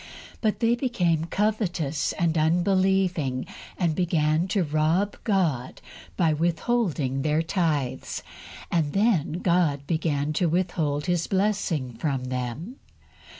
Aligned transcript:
But 0.41 0.61
they 0.61 0.73
became 0.73 1.25
covetous 1.25 2.11
and 2.13 2.35
unbelieving, 2.35 3.45
and 3.77 3.93
began 3.93 4.47
to 4.47 4.63
rob 4.63 5.15
God 5.23 5.79
by 6.17 6.33
withholding 6.33 7.21
their 7.21 7.43
tithes, 7.43 8.23
and 8.71 8.93
then 8.93 9.33
God 9.33 9.85
began 9.85 10.33
to 10.33 10.49
withhold 10.49 11.05
His 11.05 11.27
blessing 11.27 11.93
from 11.93 12.23
them. 12.29 12.77